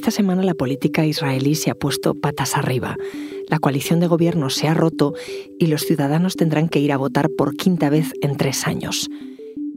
Esta 0.00 0.12
semana 0.12 0.42
la 0.42 0.54
política 0.54 1.04
israelí 1.04 1.54
se 1.54 1.70
ha 1.70 1.74
puesto 1.74 2.14
patas 2.14 2.56
arriba. 2.56 2.96
La 3.48 3.58
coalición 3.58 4.00
de 4.00 4.06
gobierno 4.06 4.48
se 4.48 4.66
ha 4.66 4.72
roto 4.72 5.12
y 5.58 5.66
los 5.66 5.82
ciudadanos 5.82 6.36
tendrán 6.36 6.70
que 6.70 6.78
ir 6.80 6.90
a 6.92 6.96
votar 6.96 7.28
por 7.28 7.54
quinta 7.54 7.90
vez 7.90 8.14
en 8.22 8.38
tres 8.38 8.66
años. 8.66 9.10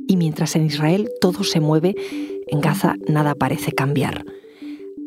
Y 0.07 0.15
mientras 0.15 0.55
en 0.55 0.65
Israel 0.65 1.09
todo 1.19 1.43
se 1.43 1.59
mueve, 1.59 1.95
en 2.47 2.61
Gaza 2.61 2.95
nada 3.05 3.35
parece 3.35 3.73
cambiar. 3.73 4.23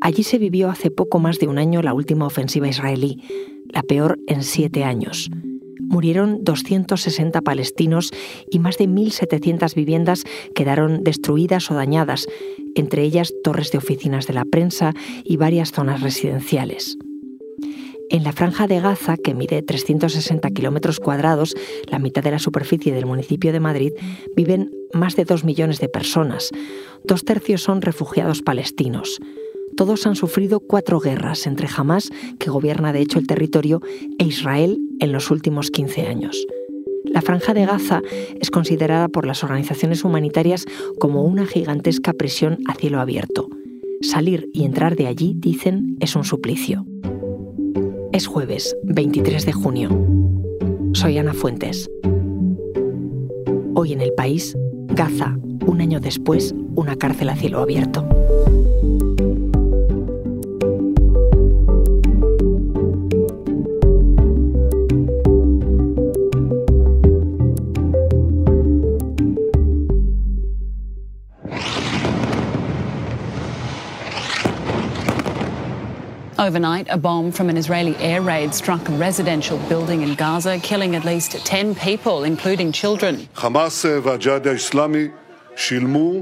Allí 0.03 0.23
se 0.23 0.37
vivió 0.37 0.69
hace 0.69 0.91
poco 0.91 1.19
más 1.19 1.39
de 1.39 1.49
un 1.49 1.57
año 1.57 1.81
la 1.81 1.95
última 1.95 2.27
ofensiva 2.27 2.69
israelí, 2.69 3.23
la 3.73 3.83
peor 3.83 4.19
en 4.27 4.43
siete 4.43 4.85
años. 4.85 5.31
Murieron 5.81 6.43
260 6.43 7.41
palestinos 7.43 8.11
y 8.51 8.59
más 8.59 8.79
de 8.79 8.89
1.700 8.89 9.75
viviendas 9.75 10.25
quedaron 10.55 11.05
destruidas 11.05 11.71
o 11.71 11.75
dañadas, 11.75 12.27
entre 12.75 13.03
ellas 13.03 13.33
torres 13.43 13.71
de 13.73 13.79
oficinas 13.79 14.27
de 14.27 14.35
la 14.35 14.45
prensa 14.45 14.93
y 15.25 15.37
varias 15.37 15.73
zonas 15.73 16.03
residenciales. 16.03 16.97
En 18.09 18.23
la 18.23 18.33
franja 18.33 18.69
de 18.69 18.81
Gaza, 18.81 19.17
que 19.17 19.35
mide 19.35 19.63
360 19.63 20.51
kilómetros 20.51 21.01
cuadrados, 21.01 21.55
la 21.91 21.99
mitad 21.99 22.23
de 22.23 22.31
la 22.31 22.39
superficie 22.39 22.95
del 22.95 23.05
municipio 23.05 23.53
de 23.53 23.59
Madrid, 23.59 23.93
viven 24.37 24.71
más 24.93 25.17
de 25.17 25.25
dos 25.25 25.43
millones 25.43 25.81
de 25.81 25.89
personas. 25.89 26.51
Dos 27.03 27.25
tercios 27.25 27.63
son 27.63 27.83
refugiados 27.83 28.43
palestinos. 28.43 29.19
Todos 29.77 30.07
han 30.07 30.17
sufrido 30.17 30.61
cuatro 30.61 31.01
guerras 31.01 31.47
entre 31.47 31.69
Hamas, 31.75 32.11
que 32.39 32.51
gobierna 32.51 32.95
de 32.95 33.01
hecho 33.01 33.19
el 33.19 33.27
territorio, 33.27 33.83
e 34.19 34.25
Israel 34.25 34.81
en 35.01 35.13
los 35.13 35.31
últimos 35.31 35.71
15 35.71 36.07
años. 36.07 36.47
La 37.05 37.21
franja 37.21 37.53
de 37.53 37.67
Gaza 37.67 38.01
es 38.41 38.51
considerada 38.51 39.09
por 39.09 39.27
las 39.27 39.45
organizaciones 39.45 40.03
humanitarias 40.03 40.65
como 40.99 41.25
una 41.25 41.47
gigantesca 41.47 42.15
prisión 42.15 42.59
a 42.67 42.75
cielo 42.75 43.01
abierto. 43.01 43.51
Salir 44.01 44.49
y 44.55 44.65
entrar 44.65 44.97
de 44.97 45.09
allí, 45.09 45.35
dicen, 45.37 45.97
es 46.01 46.17
un 46.17 46.25
suplicio. 46.25 46.87
Es 48.13 48.27
jueves, 48.27 48.75
23 48.85 49.45
de 49.45 49.53
junio. 49.53 49.91
Soy 50.95 51.19
Ana 51.19 51.35
Fuentes. 51.35 51.91
Hoy 53.75 53.93
en 53.93 54.01
el 54.01 54.15
país, 54.15 54.57
Gaza, 54.89 55.39
un 55.67 55.83
año 55.83 56.01
después, 56.01 56.55
una 56.75 56.97
cárcel 56.97 57.29
a 57.29 57.37
cielo 57.37 57.61
abierto. 57.61 58.09
Overnight, 76.46 76.88
a 76.90 76.98
bomb 76.98 77.32
from 77.32 77.50
an 77.50 77.58
Israeli 77.58 77.96
air 77.98 78.22
raid 78.22 78.54
struck 78.54 78.90
a 78.90 78.94
residential 79.08 79.58
building 79.70 80.02
in 80.02 80.16
Gaza, 80.16 80.60
killing 80.60 80.96
at 80.96 81.06
least 81.06 81.32
10 81.46 81.76
people, 81.76 82.24
including 82.24 82.72
children. 82.72 83.28
חמאס 83.36 83.86
והג'יהאד 84.04 84.48
האסלאמי 84.48 85.08
שילמו, 85.56 86.14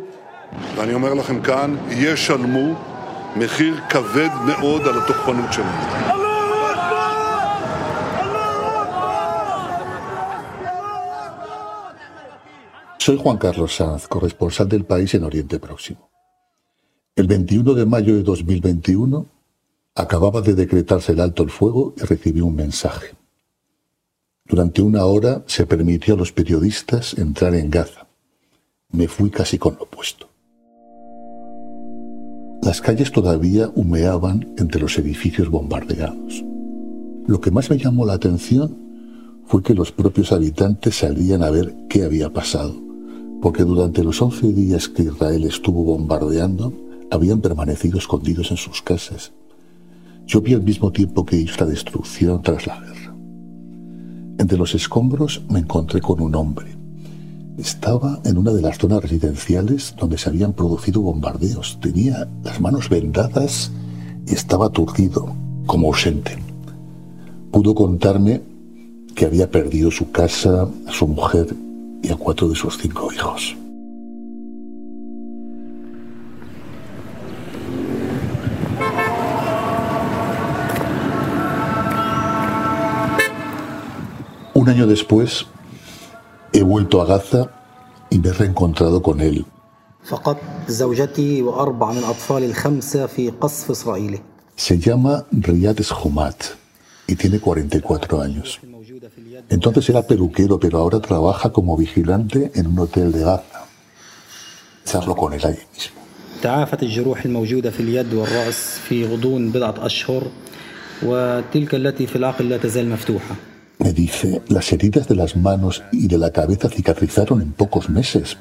ואני 0.76 0.94
אומר 0.94 1.14
לכם 1.14 1.42
כאן, 1.42 1.76
ישלמו 1.90 2.76
מחיר 3.36 3.80
כבד 3.90 4.30
מאוד 4.46 4.82
על 4.82 5.02
התוקפנות 5.04 5.54
שלהם. 5.54 6.10
Soy 13.02 13.18
Juan 13.18 13.38
Carlos 13.38 13.74
Sanz, 13.78 14.08
corresponsal 14.08 14.68
del 14.68 14.84
país 14.86 15.14
en 15.16 15.24
Oriente 15.24 15.58
Próximo. 15.58 16.10
El 17.16 17.28
21 17.28 17.74
de 17.74 17.86
mayo 17.86 18.16
de 18.16 18.24
2021 18.24 19.26
Acababa 19.97 20.41
de 20.41 20.55
decretarse 20.55 21.13
el 21.13 21.21
alto 21.21 21.45
el 21.45 21.51
fuego 21.51 21.95
y 21.97 22.01
recibí 22.01 22.41
un 22.41 22.57
mensaje. 22.57 23.15
Durante 24.45 24.83
una 24.83 25.05
hora 25.05 25.45
se 25.47 25.67
permitió 25.67 26.15
a 26.15 26.17
los 26.17 26.33
periodistas 26.33 27.17
entrar 27.17 27.55
en 27.55 27.71
Gaza. 27.71 28.09
Me 28.91 29.07
fui 29.07 29.31
casi 29.31 29.57
con 29.57 29.77
lo 29.79 29.87
puesto. 29.87 30.29
Las 32.63 32.81
calles 32.81 33.13
todavía 33.13 33.71
humeaban 33.77 34.53
entre 34.59 34.81
los 34.81 34.99
edificios 34.99 35.49
bombardeados. 35.49 36.45
Lo 37.29 37.41
que 37.41 37.53
más 37.53 37.71
me 37.71 37.79
llamó 37.79 38.05
la 38.05 38.15
atención 38.15 38.77
fue 39.47 39.63
que 39.63 39.75
los 39.75 39.93
propios 39.93 40.33
habitantes 40.33 40.99
salían 40.99 41.45
a 41.45 41.51
ver 41.51 41.73
qué 41.89 42.03
había 42.03 42.33
pasado, 42.33 42.75
porque 43.41 43.63
durante 43.63 44.03
los 44.03 44.21
11 44.21 44.55
días 44.55 44.89
que 44.89 45.05
Israel 45.05 45.45
estuvo 45.45 45.85
bombardeando, 45.85 46.73
habían 47.13 47.41
permanecido 47.41 47.99
escondidos 47.99 48.51
en 48.51 48.57
sus 48.57 48.83
casas 48.83 49.33
yo 50.27 50.41
vi 50.41 50.55
al 50.55 50.63
mismo 50.63 50.91
tiempo 50.91 51.25
que 51.25 51.37
hizo 51.37 51.65
la 51.65 51.71
destrucción 51.71 52.43
tras 52.43 52.67
la 52.67 52.81
guerra. 52.81 53.15
Entre 54.39 54.59
los 54.59 54.75
escombros 54.75 55.43
me 55.49 55.61
encontré 55.61 56.01
con 56.01 56.21
un 56.21 56.35
hombre. 56.35 56.67
Estaba 57.59 58.21
en 58.25 58.37
una 58.37 58.53
de 58.53 58.63
las 58.63 58.79
zonas 58.79 59.03
residenciales 59.03 59.95
donde 59.99 60.19
se 60.19 60.29
habían 60.29 60.53
producido 60.55 61.03
bombardeos. 61.03 61.79
Tenía 61.81 62.29
las 62.43 62.61
manos 62.61 62.89
vendadas 62.89 63.71
y 64.27 64.35
estaba 64.35 64.67
aturdido, 64.67 65.33
como 65.67 65.89
ausente. 65.89 66.37
Pudo 67.53 67.75
contarme 67.75 68.43
que 69.15 69.27
había 69.27 69.51
perdido 69.51 69.91
su 69.93 70.11
casa, 70.11 70.69
a 70.87 70.93
su 70.93 71.07
mujer 71.07 71.55
y 72.03 72.11
a 72.11 72.17
cuatro 72.17 72.49
de 72.49 72.57
sus 72.57 72.77
cinco 72.79 73.13
hijos. 73.13 73.57
Un 84.64 84.70
año 84.70 84.88
después 84.88 85.46
he 86.54 86.64
vuelto 86.64 87.02
a 87.02 87.06
Gaza 87.06 87.52
y 88.10 88.20
me 88.20 88.30
he 88.30 88.34
reencontrado 88.34 89.02
con 89.02 89.22
él. 89.22 89.46
Se 94.56 94.80
llama 94.80 95.26
Riyad 95.32 95.80
Eshumat 95.80 96.44
y 97.08 97.16
tiene 97.16 97.40
44 97.40 98.22
años. 98.22 98.60
Entonces 99.50 99.90
era 99.90 100.02
peluquero, 100.04 100.60
pero 100.60 100.80
ahora 100.80 101.00
trabaja 101.00 101.52
como 101.52 101.78
vigilante 101.78 102.52
en 102.56 102.68
un 102.68 102.80
hotel 102.80 103.12
de 103.12 103.22
Gaza. 103.22 103.66
Charlo 104.86 105.16
con 105.16 105.34
él 105.34 105.46
ahí 105.46 105.60
mismo. 105.74 106.00
تعافت 106.42 106.84
الجروح 106.84 107.26
الموجودة 107.26 107.72
في 107.72 107.80
اليد 107.80 108.14
والرأس 108.14 108.80
في 108.88 109.06
غضون 109.06 109.52
بضعة 109.52 109.86
أشهر 109.86 110.24
وتلك 111.04 111.76
التي 111.76 112.08
في 112.08 112.16
العقل 112.16 112.50
لا 112.50 112.58
تزال 112.58 112.90
مفتوحة 112.90 113.36
me 113.79 113.93
dice, 113.93 114.43
las 114.49 114.73
heridas 114.73 115.09
de 115.09 115.17
las 115.17 115.37
manos 115.37 115.83
y 115.93 116.09
de 116.09 116.19
la 116.19 116.31
cabeza 116.31 116.69
cicatrizaron 116.69 117.43
en 117.43 117.53
pocos 117.53 117.91
meses, 117.91 118.39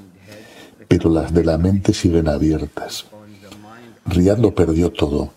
pero 0.87 1.09
las 1.09 1.33
de 1.33 1.43
la 1.43 1.57
mente 1.57 1.93
siguen 1.93 2.27
abiertas. 2.27 3.05
Riad 4.05 4.37
lo 4.37 4.53
perdió 4.53 4.91
todo. 4.91 5.31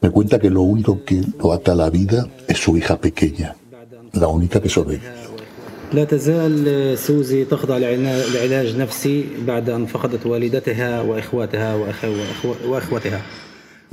Me 0.00 0.10
cuenta 0.10 0.38
que 0.38 0.50
lo 0.50 0.62
único 0.62 1.04
que 1.04 1.22
lo 1.38 1.52
ata 1.52 1.72
a 1.72 1.74
la 1.74 1.90
vida 1.90 2.26
es 2.48 2.58
su 2.58 2.76
hija 2.76 3.00
pequeña, 3.00 3.56
la 4.12 4.28
única 4.28 4.60
que 4.60 4.68
sobrevivió. 4.68 5.10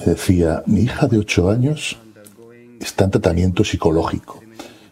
Decía, 0.03 0.63
mi 0.65 0.81
hija 0.81 1.07
de 1.07 1.19
ocho 1.19 1.49
años 1.49 1.97
está 2.79 3.05
en 3.05 3.11
tratamiento 3.11 3.63
psicológico 3.63 4.41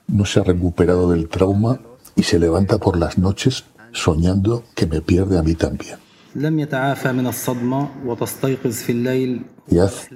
no 0.09 0.25
se 0.25 0.39
ha 0.39 0.43
recuperado 0.43 1.11
del 1.11 1.29
trauma 1.29 1.79
y 2.15 2.23
se 2.23 2.39
levanta 2.39 2.77
por 2.77 2.97
las 2.97 3.17
noches 3.17 3.65
soñando 3.91 4.63
que 4.75 4.85
me 4.85 5.01
pierde 5.01 5.37
a 5.37 5.43
mí 5.43 5.55
también. 5.55 5.97
Yaz 9.67 10.07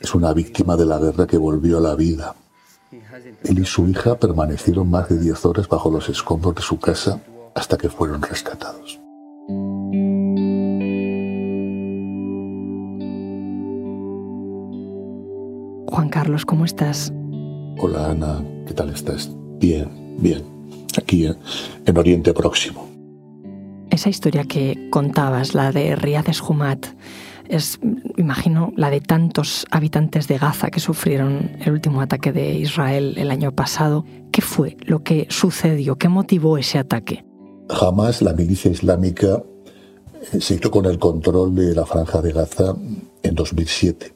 es 0.00 0.14
una 0.14 0.32
víctima 0.32 0.76
de 0.76 0.86
la 0.86 0.98
guerra 0.98 1.26
que 1.26 1.36
volvió 1.36 1.78
a 1.78 1.80
la 1.80 1.94
vida. 1.94 2.34
Él 3.44 3.58
y 3.58 3.64
su 3.64 3.88
hija 3.88 4.16
permanecieron 4.18 4.88
más 4.90 5.08
de 5.08 5.18
10 5.18 5.44
horas 5.46 5.68
bajo 5.68 5.90
los 5.90 6.08
escombros 6.08 6.54
de 6.54 6.62
su 6.62 6.78
casa 6.78 7.20
hasta 7.54 7.76
que 7.76 7.88
fueron 7.88 8.22
rescatados. 8.22 9.00
Juan 15.88 16.08
Carlos, 16.10 16.46
¿cómo 16.46 16.64
estás? 16.64 17.12
Hola 17.78 18.10
Ana, 18.10 18.44
¿qué 18.70 18.74
tal 18.74 18.90
estás? 18.90 19.28
Bien, 19.58 19.88
bien. 20.20 20.44
Aquí 20.96 21.26
en, 21.26 21.98
Oriente 21.98 22.32
Próximo. 22.32 22.88
Esa 23.90 24.10
historia 24.10 24.44
que 24.44 24.88
contabas, 24.90 25.54
la 25.54 25.72
de 25.72 25.96
Riyad 25.96 26.28
Eshumat, 26.28 26.86
es, 27.48 27.80
imagino, 28.16 28.72
la 28.76 28.90
de 28.90 29.00
tantos 29.00 29.66
habitantes 29.72 30.28
de 30.28 30.38
Gaza 30.38 30.70
que 30.70 30.78
sufrieron 30.78 31.50
el 31.64 31.72
último 31.72 32.00
ataque 32.00 32.30
de 32.30 32.54
Israel 32.54 33.14
el 33.16 33.32
año 33.32 33.50
pasado. 33.50 34.04
¿Qué 34.30 34.40
fue 34.40 34.76
lo 34.82 35.02
que 35.02 35.26
sucedió? 35.30 35.96
¿Qué 35.96 36.08
motivó 36.08 36.56
ese 36.56 36.78
ataque? 36.78 37.24
Jamás 37.68 38.22
la 38.22 38.34
milicia 38.34 38.70
islámica 38.70 39.42
eh, 40.32 40.40
se 40.40 40.54
hizo 40.54 40.70
con 40.70 40.86
el 40.86 41.00
control 41.00 41.56
de 41.56 41.74
la 41.74 41.86
franja 41.86 42.22
de 42.22 42.32
Gaza 42.32 42.76
en 43.24 43.34
2007 43.34 44.14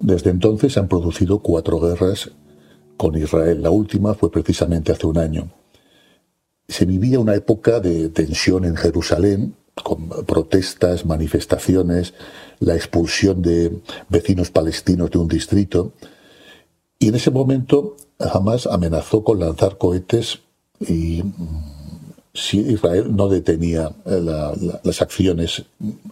Desde 0.00 0.30
entonces 0.30 0.72
se 0.72 0.80
han 0.80 0.88
producido 0.88 1.38
cuatro 1.38 1.78
guerras 1.78 2.32
con 2.96 3.16
Israel. 3.16 3.62
La 3.62 3.70
última 3.70 4.14
fue 4.14 4.30
precisamente 4.30 4.92
hace 4.92 5.06
un 5.06 5.18
año. 5.18 5.50
Se 6.68 6.84
vivía 6.84 7.20
una 7.20 7.34
época 7.34 7.80
de 7.80 8.08
tensión 8.08 8.64
en 8.64 8.76
Jerusalén, 8.76 9.54
con 9.82 10.08
protestas, 10.24 11.04
manifestaciones, 11.04 12.14
la 12.60 12.74
expulsión 12.74 13.42
de 13.42 13.80
vecinos 14.08 14.50
palestinos 14.50 15.10
de 15.10 15.18
un 15.18 15.28
distrito. 15.28 15.92
Y 16.98 17.08
en 17.08 17.16
ese 17.16 17.30
momento 17.30 17.96
Hamas 18.18 18.66
amenazó 18.66 19.24
con 19.24 19.40
lanzar 19.40 19.76
cohetes 19.76 20.40
y 20.80 21.22
mm, 21.22 22.12
si 22.32 22.58
Israel 22.60 23.14
no 23.14 23.28
detenía 23.28 23.90
las 24.04 25.02
acciones 25.02 25.64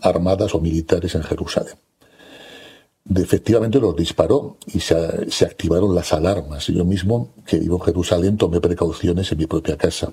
armadas 0.03 0.55
o 0.55 0.61
militares 0.61 1.15
en 1.15 1.23
Jerusalén 1.23 1.75
efectivamente 3.15 3.81
los 3.81 3.97
disparó 3.97 4.57
y 4.67 4.81
se, 4.81 4.95
activaron 5.45 5.95
las 5.95 6.13
alarmas. 6.13 6.67
Yo 6.67 6.85
mismo, 6.85 7.35
que 7.47 7.59
vivo 7.59 7.77
en 7.77 7.83
Jerusalén, 7.83 8.37
tomé 8.37 8.61
precauciones 8.61 9.31
en 9.33 9.39
mi 9.39 9.47
propia 9.47 9.77
casa. 9.77 10.13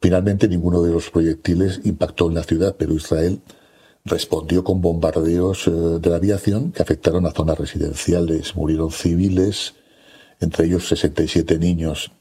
Finalmente 0.00 0.48
ninguno 0.48 0.82
de 0.82 0.92
los 0.92 1.10
proyectiles 1.10 1.80
impactó 1.84 2.28
en 2.28 2.34
la 2.34 2.44
ciudad, 2.44 2.76
pero 2.78 2.94
Israel 2.94 3.40
respondió 4.04 4.62
con 4.62 4.80
bombardeos 4.80 5.66
eh, 5.66 5.70
de 5.70 6.10
la 6.10 6.16
aviación 6.16 6.72
que 6.72 6.82
afectaron 6.82 7.26
a 7.26 7.32
zonas 7.32 7.58
residenciales. 7.58 8.54
Murieron 8.54 8.92
civiles, 8.92 9.74
entre 10.40 10.66
ellos 10.66 10.88
67 10.88 11.58
niños. 11.58 12.12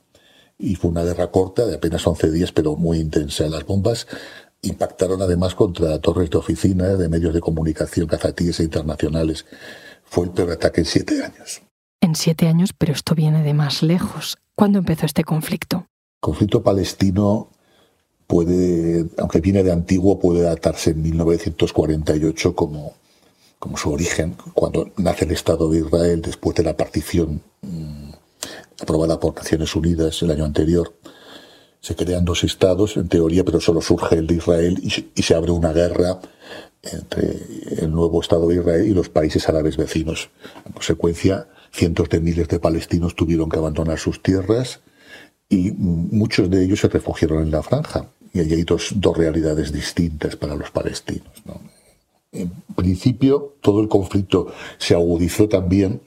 Y 0.57 0.73
fue 0.73 0.89
una 0.89 1.03
guerra 1.03 1.29
corta 1.29 1.67
de 1.67 1.75
apenas 1.75 2.05
11 2.07 2.31
días, 2.31 2.51
pero 2.51 2.75
muy 2.75 2.97
intensa. 2.99 3.47
Las 3.47 3.63
bombas 3.63 4.07
Impactaron 4.61 5.21
además 5.21 5.55
contra 5.55 5.99
torres 5.99 6.29
de 6.29 6.37
oficina, 6.37 6.95
de 6.95 7.09
medios 7.09 7.33
de 7.33 7.41
comunicación 7.41 8.07
cazatíes 8.07 8.59
e 8.59 8.63
internacionales. 8.63 9.45
Fue 10.03 10.25
el 10.25 10.31
peor 10.31 10.51
ataque 10.51 10.81
en 10.81 10.85
siete 10.85 11.23
años. 11.23 11.61
En 12.01 12.15
siete 12.15 12.47
años, 12.47 12.73
pero 12.77 12.93
esto 12.93 13.15
viene 13.15 13.43
de 13.43 13.53
más 13.53 13.83
lejos. 13.83 14.37
¿Cuándo 14.55 14.79
empezó 14.79 15.05
este 15.05 15.23
conflicto? 15.23 15.87
El 16.17 16.21
conflicto 16.21 16.63
palestino 16.63 17.49
puede, 18.25 19.05
aunque 19.17 19.39
viene 19.39 19.63
de 19.63 19.71
antiguo, 19.71 20.19
puede 20.19 20.41
datarse 20.41 20.91
en 20.91 21.01
1948 21.01 22.55
como, 22.55 22.93
como 23.59 23.77
su 23.77 23.91
origen, 23.91 24.35
cuando 24.53 24.91
nace 24.97 25.25
el 25.25 25.31
Estado 25.31 25.69
de 25.69 25.79
Israel 25.79 26.21
después 26.21 26.55
de 26.55 26.63
la 26.63 26.75
partición 26.75 27.41
mm, 27.61 28.11
aprobada 28.81 29.19
por 29.19 29.35
Naciones 29.35 29.75
Unidas 29.75 30.21
el 30.21 30.31
año 30.31 30.45
anterior 30.45 30.93
se 31.87 31.95
crean 31.95 32.25
dos 32.25 32.43
estados, 32.43 32.97
en 32.97 33.07
teoría, 33.07 33.45
pero 33.45 33.61
solo 33.61 33.79
surge 33.79 34.15
el 34.15 34.27
de 34.27 34.35
Israel 34.35 34.77
y, 34.83 35.23
se 35.23 35.33
abre 35.33 35.51
una 35.51 35.71
guerra 35.71 36.19
entre 36.83 37.37
el 37.77 37.89
nuevo 37.89 38.19
Estado 38.19 38.45
de 38.49 38.55
Israel 38.55 38.85
y 38.85 38.93
los 38.93 39.07
países 39.07 39.47
árabes 39.47 39.77
vecinos. 39.77 40.29
En 40.65 40.73
consecuencia, 40.73 41.47
cientos 41.71 42.09
de 42.09 42.19
miles 42.19 42.49
de 42.49 42.59
palestinos 42.59 43.15
tuvieron 43.15 43.47
que 43.47 43.57
abandonar 43.57 43.99
sus 43.99 44.21
tierras 44.21 44.81
y 45.47 45.71
muchos 45.71 46.49
de 46.49 46.65
ellos 46.65 46.81
se 46.81 46.89
refugiaron 46.89 47.41
en 47.41 47.51
la 47.51 47.63
franja. 47.63 48.09
Y 48.33 48.41
allí 48.41 48.55
hay 48.55 48.63
dos, 48.63 48.93
realidades 49.15 49.71
distintas 49.71 50.35
para 50.35 50.55
los 50.55 50.69
palestinos. 50.71 51.31
En 52.33 52.51
principio, 52.75 53.55
todo 53.61 53.79
el 53.79 53.87
conflicto 53.87 54.51
se 54.77 54.93
agudizó 54.93 55.47
también 55.47 56.01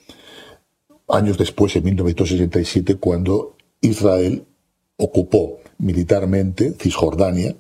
años 1.09 1.39
después, 1.39 1.75
en 1.75 1.85
1967, 1.85 2.97
cuando 2.97 3.57
Israel 3.81 4.45
ocupó 4.99 5.61
militarmente 5.81 6.75
Cisjordania 6.79 7.57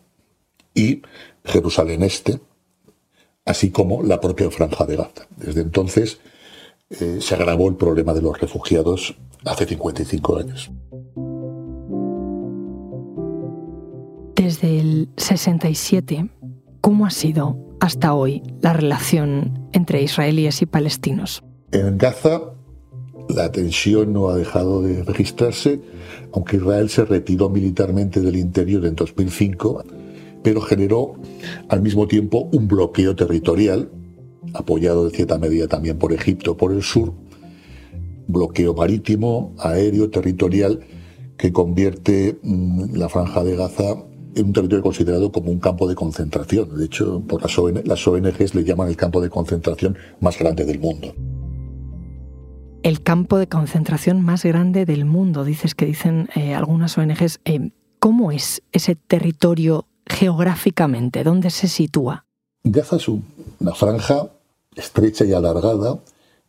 y 0.75 1.03
Jerusalén 1.45 2.03
Este, 2.03 2.41
así 3.45 3.71
como 3.71 4.03
la 4.03 4.21
propia 4.21 4.51
Franja 4.51 4.87
de 4.87 4.97
Gaza. 4.97 5.27
Desde 5.37 5.63
entonces 5.63 6.21
eh, 6.91 7.19
se 7.21 7.35
agravó 7.35 7.69
el 7.69 7.77
problema 7.77 8.15
de 8.15 8.23
los 8.23 8.39
refugiados 8.41 9.17
hace 9.45 9.67
55 9.67 10.37
años. 10.39 10.71
Desde 14.35 14.81
el 14.81 15.09
67, 15.17 16.31
¿cómo 16.81 17.07
ha 17.07 17.11
sido 17.11 17.57
hasta 17.81 18.15
hoy 18.15 18.43
la 18.61 18.73
relación 18.73 19.69
entre 19.73 20.03
israelíes 20.03 20.63
y 20.63 20.67
palestinos? 20.67 21.43
En 21.73 21.99
Gaza 21.99 22.41
la 23.35 23.51
tensión 23.53 24.13
no 24.13 24.29
ha 24.29 24.37
dejado 24.37 24.83
de 24.83 25.03
registrarse, 25.05 25.81
aunque 26.33 26.57
Israel 26.57 26.89
se 26.89 27.05
retiró 27.05 27.49
militarmente 27.49 28.21
del 28.21 28.37
interior 28.37 28.85
en 28.87 28.95
2005, 28.95 29.85
pero 30.43 30.61
generó 30.61 31.15
al 31.69 31.83
mismo 31.83 32.07
tiempo 32.07 32.49
un 32.53 32.69
bloqueo 32.69 33.15
territorial, 33.15 33.91
apoyado 34.55 35.07
en 35.07 35.13
cierta 35.13 35.39
medida 35.39 35.69
también 35.69 35.99
por 35.99 36.13
Egipto 36.13 36.57
por 36.57 36.73
el 36.73 36.83
sur, 36.83 37.13
bloqueo 38.27 38.75
marítimo, 38.75 39.55
aéreo, 39.59 40.11
territorial, 40.11 40.81
que 41.37 41.53
convierte 41.53 42.39
mm, 42.43 42.97
la 42.97 43.09
franja 43.09 43.43
de 43.45 43.57
Gaza 43.57 44.05
en 44.35 44.47
un 44.47 44.53
territorio 44.53 44.83
considerado 44.83 45.33
como 45.33 45.51
un 45.51 45.59
campo 45.59 45.89
de 45.89 45.95
concentración. 45.95 46.77
De 46.77 46.85
hecho, 46.85 47.23
por 47.27 47.43
las, 47.43 47.57
las 47.85 48.07
ONGs 48.07 48.55
le 48.55 48.65
llaman 48.65 48.89
el 48.89 48.97
campo 48.97 49.21
de 49.21 49.31
concentración 49.31 49.97
más 50.21 50.39
grande 50.39 50.65
del 50.65 50.79
mundo 50.79 51.13
el 52.83 53.03
campo 53.03 53.39
de 53.39 53.49
concentración 53.49 54.23
más 54.23 54.45
grande 54.45 54.87
del 54.87 55.05
mundo, 55.05 55.45
dices 55.45 55.75
que 55.75 55.87
dicen 55.87 56.29
eh, 56.35 56.55
algunas 56.55 56.97
ONGs. 56.97 57.41
Eh, 57.45 57.71
¿Cómo 57.99 58.33
es 58.33 58.63
ese 58.73 58.95
territorio 58.95 59.87
geográficamente? 60.07 61.23
¿Dónde 61.23 61.51
se 61.51 61.69
sitúa? 61.69 62.25
Gaza 62.65 62.97
es 62.97 63.09
una 63.09 63.75
franja 63.75 64.31
estrecha 64.75 65.25
y 65.25 65.33
alargada, 65.33 65.99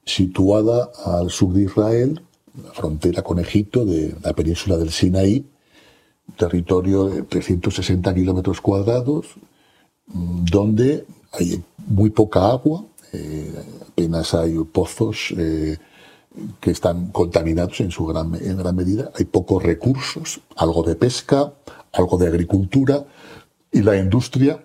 situada 0.06 0.90
al 1.06 1.30
sur 1.30 1.54
de 1.54 1.64
Israel, 1.64 2.22
la 2.64 2.72
frontera 2.72 3.22
con 3.22 3.40
Egipto, 3.40 3.86
de 3.86 4.16
la 4.24 4.34
península 4.34 4.78
del 4.78 4.92
Sinaí, 4.92 5.46
territorio 6.38 7.06
de 7.06 7.24
360 7.24 8.14
kilómetros 8.14 8.62
cuadrados, 8.62 9.28
mm, 10.08 10.46
donde 10.46 11.06
hay 11.34 11.62
muy 11.78 12.10
poca 12.10 12.50
agua, 12.50 12.86
eh, 13.12 13.54
apenas 13.88 14.34
hay 14.34 14.58
pozos 14.72 15.34
que 16.60 16.72
están 16.72 17.12
contaminados 17.12 17.80
en 17.82 17.92
su 17.92 18.06
gran, 18.06 18.34
en 18.36 18.58
gran 18.58 18.76
medida. 18.76 19.12
Hay 19.18 19.26
pocos 19.26 19.62
recursos, 19.62 20.42
algo 20.56 20.84
de 20.84 20.96
pesca, 20.96 21.54
algo 21.92 22.18
de 22.18 22.28
agricultura 22.28 23.06
y 23.72 23.82
la 23.82 23.98
industria 23.98 24.64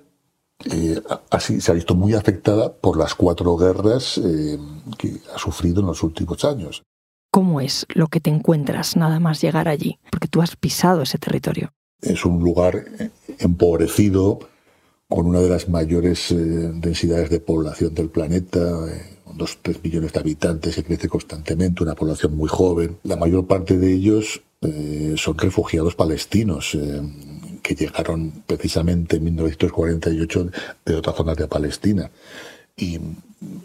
eh, 0.65 1.01
así 1.31 1.61
se 1.61 1.71
ha 1.71 1.75
visto 1.75 1.95
muy 1.95 2.15
afectada 2.15 2.73
por 2.73 2.97
las 2.97 3.15
cuatro 3.15 3.57
guerras 3.57 4.19
eh, 4.19 4.59
que 4.97 5.21
ha 5.35 5.39
sufrido 5.39 5.81
en 5.81 5.87
los 5.87 6.03
últimos 6.03 6.45
años. 6.45 6.83
¿Cómo 7.31 7.61
es 7.61 7.87
lo 7.95 8.09
que 8.09 8.21
te 8.21 8.31
encuentras 8.31 8.97
nada 8.97 9.21
más 9.21 9.43
llegar 9.43 9.69
allí? 9.69 9.99
Porque 10.11 10.29
tú 10.29 10.41
has 10.41 10.57
pisado 10.57 11.03
ese 11.03 11.19
territorio. 11.19 11.73
Es 12.01 12.25
un 12.25 12.43
lugar 12.43 12.85
empobrecido, 13.39 14.39
con 15.09 15.27
una 15.27 15.41
de 15.41 15.49
las 15.49 15.69
mayores 15.69 16.31
eh, 16.33 16.35
densidades 16.35 17.31
de 17.31 17.41
población 17.41 17.95
del 17.95 18.09
planeta 18.09 18.61
dos, 19.37 19.59
tres 19.63 19.83
millones 19.83 20.13
de 20.13 20.21
habitantes 20.21 20.75
que 20.75 20.85
crece 20.85 21.09
constantemente, 21.09 21.83
una 21.83 21.95
población 21.95 22.37
muy 22.37 22.49
joven. 22.49 22.99
La 23.05 23.17
mayor 23.17 23.47
parte 23.47 23.79
de 23.79 23.93
ellos 23.93 24.43
eh, 24.63 25.15
son 25.17 25.39
refugiados 25.39 25.95
palestinos 25.95 26.75
eh, 26.75 27.03
que 27.63 27.75
llegaron 27.75 28.43
precisamente 28.47 29.17
en 29.17 29.25
1948 29.25 30.51
de 30.85 30.95
otras 30.95 31.17
zonas 31.17 31.37
de 31.37 31.49
Palestina. 31.49 32.11
Y 32.77 32.99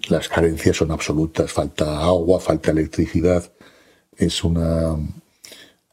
las 0.10 0.30
carencias 0.30 0.78
son 0.78 0.92
absolutas, 0.92 1.52
falta 1.52 2.04
agua, 2.04 2.40
falta 2.40 2.72
electricidad. 2.72 3.52
Es 4.16 4.44
una, 4.44 4.96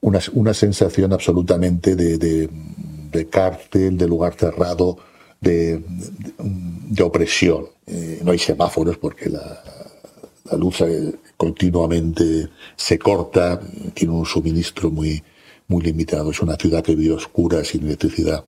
una, 0.00 0.54
sensación 0.54 1.12
absolutamente 1.12 1.96
de, 1.96 2.48
de 3.10 3.28
cárcel, 3.28 3.96
de 3.96 4.06
lugar 4.06 4.34
cerrado, 4.34 4.98
de, 5.40 5.82
de, 6.38 7.02
opresión. 7.02 7.66
Eh, 7.86 8.20
no 8.24 8.32
hay 8.32 8.38
semáforos 8.38 8.98
porque 8.98 9.28
la, 9.28 9.62
la 10.50 10.58
luz 10.58 10.80
eh, 10.80 11.14
continuamente 11.36 12.48
se 12.76 12.98
corta, 12.98 13.60
tiene 13.94 14.14
un 14.14 14.26
suministro 14.26 14.90
muy, 14.90 15.22
muy 15.68 15.82
limitado. 15.82 16.30
Es 16.30 16.40
una 16.40 16.56
ciudad 16.56 16.82
que 16.82 16.96
vive 16.96 17.14
oscura, 17.14 17.64
sin 17.64 17.84
electricidad. 17.84 18.44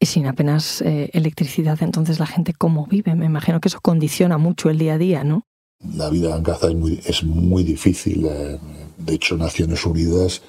Y 0.00 0.06
sin 0.06 0.26
apenas 0.26 0.82
eh, 0.82 1.10
electricidad, 1.12 1.82
entonces 1.82 2.18
la 2.18 2.26
gente 2.26 2.52
cómo 2.52 2.86
vive. 2.86 3.14
Me 3.14 3.26
imagino 3.26 3.60
que 3.60 3.68
eso 3.68 3.80
condiciona 3.80 4.38
mucho 4.38 4.68
el 4.70 4.78
día 4.78 4.94
a 4.94 4.98
día, 4.98 5.24
¿no? 5.24 5.42
La 5.96 6.08
vida 6.10 6.34
en 6.36 6.42
Gaza 6.42 6.68
es 6.68 6.74
muy, 6.74 7.00
es 7.04 7.24
muy 7.24 7.62
difícil. 7.62 8.22
De 8.22 9.14
hecho, 9.14 9.36
Naciones 9.36 9.84
Unidas 9.84 10.42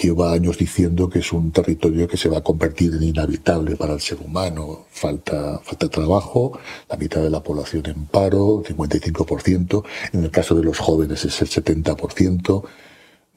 lleva 0.00 0.32
años 0.32 0.58
diciendo 0.58 1.08
que 1.08 1.20
es 1.20 1.32
un 1.32 1.50
territorio 1.50 2.06
que 2.08 2.16
se 2.16 2.28
va 2.28 2.38
a 2.38 2.42
convertir 2.42 2.94
en 2.94 3.02
inhabitable 3.02 3.76
para 3.76 3.94
el 3.94 4.00
ser 4.00 4.18
humano. 4.20 4.86
Falta, 4.90 5.60
falta 5.62 5.88
trabajo, 5.88 6.58
la 6.88 6.96
mitad 6.96 7.22
de 7.22 7.30
la 7.30 7.42
población 7.42 7.82
en 7.86 8.06
paro, 8.06 8.62
55%. 8.62 9.84
En 10.12 10.24
el 10.24 10.30
caso 10.30 10.54
de 10.54 10.64
los 10.64 10.78
jóvenes 10.78 11.24
es 11.24 11.40
el 11.42 11.48
70%. 11.48 12.64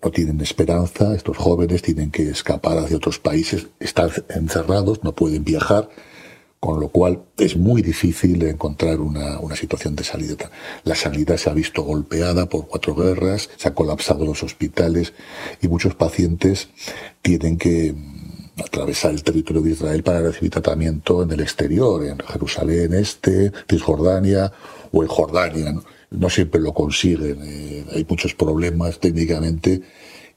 No 0.04 0.12
tienen 0.12 0.42
esperanza, 0.42 1.16
estos 1.16 1.38
jóvenes 1.38 1.82
tienen 1.82 2.10
que 2.10 2.30
escapar 2.30 2.78
hacia 2.78 2.98
otros 2.98 3.20
países, 3.20 3.68
están 3.80 4.10
encerrados, 4.30 5.04
no 5.04 5.14
pueden 5.14 5.44
viajar, 5.44 5.90
con 6.62 6.80
lo 6.80 6.90
cual 6.90 7.24
es 7.40 7.58
muy 7.58 7.82
difícil 7.82 8.44
encontrar 8.44 9.00
una, 9.00 9.56
situación 9.56 9.96
de 9.96 10.04
salida. 10.04 10.52
La 10.84 10.94
sanidad 10.94 11.38
se 11.38 11.50
ha 11.50 11.54
visto 11.54 11.82
golpeada 11.82 12.48
por 12.48 12.68
cuatro 12.68 12.94
guerras, 12.94 13.50
se 13.58 13.68
han 13.68 13.74
colapsado 13.74 14.24
los 14.26 14.44
hospitales 14.44 15.14
y 15.60 15.68
muchos 15.68 15.96
pacientes 15.96 16.70
tienen 17.24 17.58
que 17.58 17.94
mm, 17.94 18.62
atravesar 18.62 19.10
el 19.10 19.24
territorio 19.24 19.64
de 19.64 19.72
Israel 19.72 20.04
para 20.04 20.22
recibir 20.22 20.52
tratamiento 20.52 21.24
en 21.24 21.32
el 21.32 21.40
exterior, 21.40 22.06
en 22.06 22.20
Jerusalén 22.20 22.94
Este, 22.94 23.52
Cisjordania 23.68 24.54
o 24.92 25.02
en 25.02 25.10
Jordania. 25.10 25.74
No, 26.12 26.30
siempre 26.30 26.62
lo 26.62 26.76
consiguen, 26.76 27.40
eh, 27.42 27.86
hay 27.92 28.06
muchos 28.08 28.36
problemas 28.36 29.00
técnicamente 29.00 29.82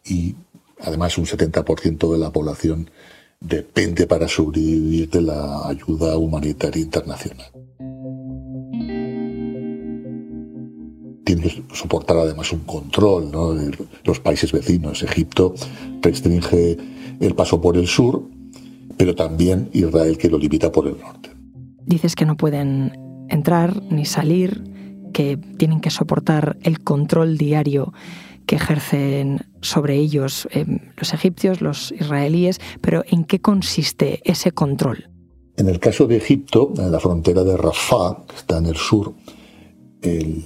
y 0.06 0.34
además 0.80 1.18
un 1.18 1.26
70% 1.26 2.10
de 2.10 2.18
la 2.18 2.30
población 2.30 2.88
depende 3.44 4.06
para 4.06 4.26
sobrevivir 4.26 5.10
de 5.10 5.22
la 5.22 5.68
ayuda 5.68 6.16
humanitaria 6.16 6.82
internacional. 6.82 7.46
Tiene 11.24 11.42
que 11.42 11.64
soportar 11.74 12.16
además 12.16 12.52
un 12.52 12.60
control 12.60 13.30
de 13.30 13.76
los 14.04 14.20
países 14.20 14.52
vecinos. 14.52 15.02
Egipto 15.02 15.54
restringe 16.00 16.76
el 17.20 17.34
paso 17.34 17.60
por 17.60 17.76
el 17.76 17.86
sur, 17.86 18.22
pero 18.96 19.14
también 19.14 19.68
Israel 19.72 20.16
que 20.16 20.30
lo 20.30 20.38
limita 20.38 20.72
por 20.72 20.86
el 20.86 20.98
norte. 20.98 21.30
Dices 21.84 22.14
que 22.14 22.24
no 22.24 22.36
pueden 22.36 22.92
entrar 23.28 23.82
ni 23.90 24.06
salir, 24.06 24.62
que 25.12 25.36
tienen 25.36 25.80
que 25.80 25.90
soportar 25.90 26.56
el 26.62 26.80
control 26.80 27.36
diario 27.36 27.92
que 28.46 28.56
ejercen 28.56 29.40
sobre 29.60 29.96
ellos 29.96 30.48
eh, 30.50 30.66
los 30.96 31.14
egipcios, 31.14 31.60
los 31.60 31.92
israelíes, 31.92 32.60
pero 32.80 33.04
¿en 33.06 33.24
qué 33.24 33.40
consiste 33.40 34.20
ese 34.24 34.52
control? 34.52 35.10
En 35.56 35.68
el 35.68 35.78
caso 35.78 36.06
de 36.06 36.16
Egipto, 36.16 36.72
en 36.76 36.90
la 36.90 37.00
frontera 37.00 37.44
de 37.44 37.56
Rafah, 37.56 38.24
que 38.28 38.36
está 38.36 38.58
en 38.58 38.66
el 38.66 38.76
sur, 38.76 39.14
el 40.02 40.44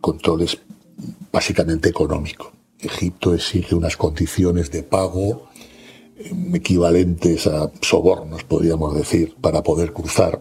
control 0.00 0.42
es 0.42 0.58
básicamente 1.32 1.88
económico. 1.88 2.52
Egipto 2.78 3.34
exige 3.34 3.74
unas 3.74 3.96
condiciones 3.96 4.70
de 4.70 4.82
pago 4.82 5.48
eh, 6.16 6.30
equivalentes 6.54 7.46
a 7.46 7.70
sobornos, 7.80 8.44
podríamos 8.44 8.94
decir, 8.94 9.34
para 9.40 9.62
poder 9.62 9.92
cruzar 9.92 10.40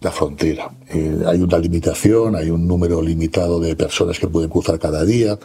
la 0.00 0.10
frontera. 0.10 0.70
Eh, 0.88 1.22
hay 1.26 1.40
una 1.40 1.58
limitación, 1.58 2.36
hay 2.36 2.50
un 2.50 2.66
número 2.66 3.00
limitado 3.00 3.60
de 3.60 3.74
personas 3.74 4.18
que 4.18 4.28
pueden 4.28 4.50
cruzar 4.50 4.78
cada 4.78 5.04
día. 5.04 5.38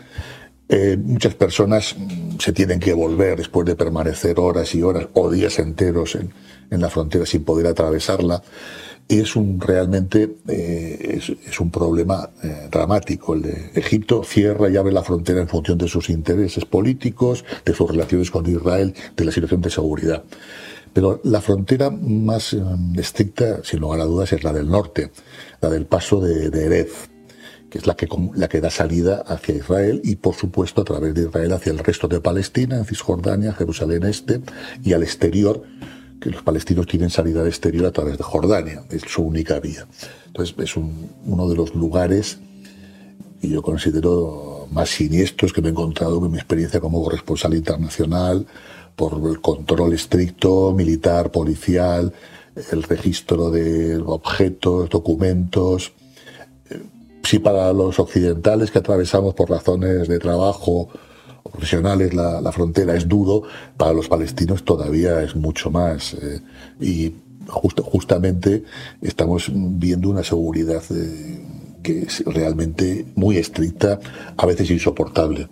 Eh, 0.72 0.98
muchas 1.04 1.34
personas 1.34 1.96
mm, 1.98 2.38
se 2.38 2.54
tienen 2.54 2.80
que 2.80 2.94
volver 2.94 3.40
después 3.40 3.66
de 3.66 3.76
permanecer 3.76 4.40
horas 4.40 4.76
y 4.76 4.84
horas 4.84 5.08
o 5.14 5.32
días 5.32 5.58
enteros 5.58 6.16
en, 6.16 6.32
la 6.70 6.92
frontera 6.92 7.26
sin 7.26 7.44
poder 7.44 7.66
atravesarla. 7.66 8.44
Es 9.08 9.36
un 9.36 9.60
realmente 9.60 10.36
eh, 10.48 11.20
es, 11.20 11.60
un 11.60 11.72
problema 11.72 12.30
eh, 12.44 12.68
dramático. 12.70 13.36
Egipto 13.74 14.24
cierra 14.24 14.70
y 14.70 14.78
abre 14.78 14.92
la 14.92 15.02
frontera 15.02 15.42
en 15.42 15.48
función 15.48 15.80
de 15.80 15.88
sus 15.88 16.12
intereses 16.12 16.66
políticos, 16.66 17.44
de 17.66 17.74
sus 17.74 17.90
relaciones 17.90 18.30
con 18.30 18.46
Israel, 18.46 18.94
de 19.18 19.26
la 19.26 19.32
situación 19.32 19.62
de 19.62 19.72
seguridad. 19.72 20.24
Pero 20.94 21.20
la 21.24 21.42
frontera 21.42 21.90
más 21.90 22.56
estricta, 22.96 23.64
sin 23.64 23.80
lugar 23.80 24.02
a 24.02 24.06
dudas, 24.06 24.32
es 24.34 24.44
la 24.44 24.54
del 24.54 24.70
norte, 24.70 25.10
la 25.62 25.70
del 25.70 25.88
paso 25.88 26.20
de, 26.20 26.52
de 26.52 26.66
Erez, 26.66 27.10
que 27.70 27.78
es 27.78 27.88
la 27.88 27.96
que, 27.96 28.08
la 28.36 28.48
que 28.48 28.62
da 28.62 28.70
salida 28.70 29.24
hacia 29.28 29.56
Israel 29.56 30.02
y, 30.04 30.16
por 30.16 30.36
supuesto, 30.36 30.82
a 30.82 30.86
través 30.86 31.14
de 31.14 31.24
Israel 31.24 31.54
hacia 31.54 31.72
el 31.72 31.80
resto 31.80 32.08
de 32.08 32.20
Palestina, 32.20 32.84
Cisjordania, 32.84 33.54
Jerusalén 33.54 34.04
Este 34.04 34.42
y 34.84 34.94
al 34.94 35.04
exterior, 35.04 35.64
que 36.20 36.30
los 36.30 36.42
palestinos 36.42 36.88
tienen 36.88 37.10
salida 37.10 37.42
al 37.42 37.48
exterior 37.48 37.86
a 37.86 37.92
través 37.92 38.18
de 38.18 38.24
Jordania, 38.24 38.84
es 38.90 39.04
su 39.04 39.22
única 39.24 39.60
vía. 39.60 39.88
Entonces, 40.28 40.56
es 40.58 40.76
uno 40.76 41.48
de 41.48 41.56
los 41.56 41.76
lugares 41.76 42.40
que 43.42 43.48
yo 43.48 43.62
considero 43.62 44.68
más 44.72 44.90
siniestros 44.90 45.54
que 45.54 45.62
me 45.62 45.70
he 45.70 45.72
encontrado 45.72 46.24
en 46.24 46.32
mi 46.32 46.38
experiencia 46.38 46.80
como 46.80 47.02
corresponsal 47.04 47.54
internacional, 47.54 48.46
por 48.96 49.30
el 49.30 49.40
control 49.40 49.94
estricto, 49.94 50.74
militar, 50.74 51.32
policial, 51.32 52.12
el 52.72 52.84
registro 52.84 53.50
de 53.50 53.98
objetos, 53.98 54.90
documentos, 54.90 55.94
si 57.30 57.38
para 57.38 57.72
los 57.74 58.00
occidentales 58.00 58.72
que 58.72 58.80
atravesamos 58.80 59.36
por 59.36 59.52
razones 59.52 60.08
de 60.08 60.18
trabajo 60.18 60.90
o 61.44 61.50
profesionales 61.52 62.12
la, 62.16 62.52
frontera 62.52 62.96
es 62.96 63.08
duro, 63.08 63.44
para 63.78 63.94
los 63.94 64.08
palestinos 64.08 64.66
todavía 64.66 65.22
es 65.22 65.36
mucho 65.36 65.70
más. 65.70 66.16
Eh, 66.16 66.42
y 66.82 67.14
justamente 67.46 68.64
estamos 69.04 69.52
viendo 69.54 70.10
una 70.10 70.24
seguridad 70.24 70.82
eh, 70.90 71.46
que 71.84 72.02
es 72.02 72.24
realmente 72.26 73.06
muy 73.14 73.38
estricta, 73.38 74.00
a 74.36 74.46
veces 74.48 74.72
insoportable. 74.72 75.50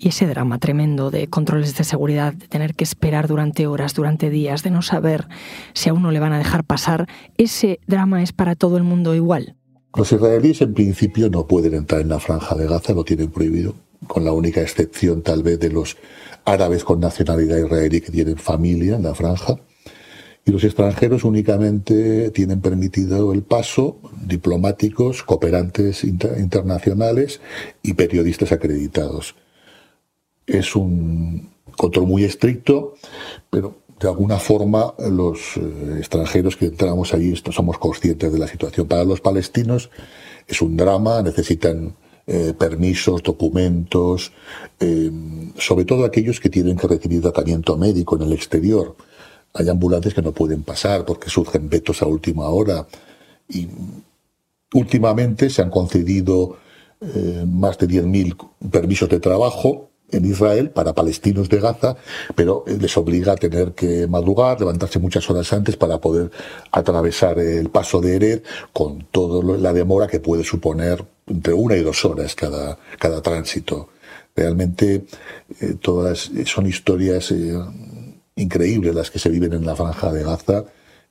Y 0.00 0.08
ese 0.08 0.26
drama 0.26 0.58
tremendo 0.58 1.12
de 1.12 1.28
controles 1.28 1.76
de 1.76 1.84
seguridad, 1.84 2.32
de 2.32 2.48
tener 2.48 2.74
que 2.74 2.82
esperar 2.82 3.28
durante 3.28 3.68
horas, 3.68 3.94
durante 3.94 4.30
días, 4.30 4.64
de 4.64 4.70
no 4.70 4.82
saber 4.82 5.28
si 5.74 5.90
a 5.90 5.92
uno 5.92 6.10
le 6.10 6.18
van 6.18 6.32
a 6.32 6.38
dejar 6.38 6.64
pasar, 6.64 7.06
ese 7.36 7.78
drama 7.86 8.20
es 8.20 8.32
para 8.32 8.56
todo 8.56 8.76
el 8.78 8.82
mundo 8.82 9.14
igual. 9.14 9.54
Los 9.94 10.12
israelíes 10.12 10.60
en 10.60 10.72
principio 10.72 11.30
no 11.30 11.46
pueden 11.46 11.74
entrar 11.74 12.00
en 12.00 12.08
la 12.08 12.20
franja 12.20 12.54
de 12.54 12.66
Gaza, 12.66 12.92
lo 12.92 13.04
tienen 13.04 13.30
prohibido, 13.30 13.74
con 14.06 14.24
la 14.24 14.32
única 14.32 14.60
excepción 14.60 15.22
tal 15.22 15.42
vez 15.42 15.58
de 15.58 15.70
los 15.70 15.96
árabes 16.44 16.84
con 16.84 17.00
nacionalidad 17.00 17.58
israelí 17.58 18.00
que 18.00 18.12
tienen 18.12 18.36
familia 18.36 18.96
en 18.96 19.02
la 19.02 19.14
franja. 19.14 19.56
Y 20.44 20.52
los 20.52 20.64
extranjeros 20.64 21.24
únicamente 21.24 22.30
tienen 22.30 22.60
permitido 22.60 23.32
el 23.32 23.42
paso 23.42 23.98
diplomáticos, 24.24 25.22
cooperantes 25.22 26.04
internacionales 26.04 27.40
y 27.82 27.94
periodistas 27.94 28.52
acreditados. 28.52 29.34
Es 30.46 30.76
un 30.76 31.50
control 31.76 32.06
muy 32.06 32.24
estricto, 32.24 32.94
pero 33.50 33.79
de 34.00 34.08
alguna 34.08 34.38
forma 34.38 34.94
los 35.10 35.58
eh, 35.58 35.98
extranjeros 35.98 36.56
que 36.56 36.66
entramos 36.66 37.12
allí 37.12 37.34
somos 37.36 37.78
conscientes 37.78 38.32
de 38.32 38.38
la 38.38 38.48
situación. 38.48 38.86
Para 38.88 39.04
los 39.04 39.20
palestinos 39.20 39.90
es 40.46 40.62
un 40.62 40.76
drama, 40.76 41.22
necesitan 41.22 41.94
eh, 42.26 42.54
permisos, 42.58 43.22
documentos, 43.22 44.32
eh, 44.78 45.10
sobre 45.58 45.84
todo 45.84 46.06
aquellos 46.06 46.40
que 46.40 46.48
tienen 46.48 46.78
que 46.78 46.88
recibir 46.88 47.20
tratamiento 47.20 47.76
médico 47.76 48.16
en 48.16 48.22
el 48.22 48.32
exterior. 48.32 48.96
Hay 49.52 49.68
ambulantes 49.68 50.14
que 50.14 50.22
no 50.22 50.32
pueden 50.32 50.62
pasar 50.62 51.04
porque 51.04 51.28
surgen 51.28 51.68
vetos 51.68 52.00
a 52.00 52.06
última 52.06 52.48
hora 52.48 52.86
y 53.50 53.68
últimamente 54.72 55.50
se 55.50 55.60
han 55.60 55.70
concedido 55.70 56.56
más 57.46 57.78
de 57.78 57.88
10.000 57.88 58.36
permisos 58.70 59.08
de 59.08 59.20
trabajo 59.20 59.89
en 60.12 60.24
Israel 60.24 60.70
para 60.70 60.94
palestinos 60.94 61.48
de 61.48 61.60
Gaza, 61.60 61.96
pero 62.34 62.64
les 62.66 62.96
obliga 62.96 63.32
a 63.32 63.36
tener 63.36 63.72
que 63.72 64.06
madrugar, 64.06 64.58
levantarse 64.60 64.98
muchas 64.98 65.28
horas 65.30 65.52
antes 65.52 65.76
para 65.76 65.98
poder 66.00 66.30
atravesar 66.72 67.38
el 67.38 67.70
paso 67.70 68.00
de 68.00 68.16
Ered 68.16 68.42
con 68.72 69.06
toda 69.10 69.58
la 69.58 69.72
demora 69.72 70.06
que 70.06 70.20
puede 70.20 70.44
suponer 70.44 71.04
entre 71.26 71.52
una 71.52 71.76
y 71.76 71.82
dos 71.82 72.04
horas 72.04 72.34
cada, 72.34 72.78
cada 72.98 73.22
tránsito. 73.22 73.90
Realmente 74.34 75.04
eh, 75.60 75.74
todas 75.80 76.30
son 76.46 76.66
historias 76.66 77.30
eh, 77.30 77.58
increíbles 78.36 78.94
las 78.94 79.10
que 79.10 79.18
se 79.18 79.28
viven 79.28 79.52
en 79.52 79.66
la 79.66 79.76
franja 79.76 80.12
de 80.12 80.22
Gaza. 80.22 80.64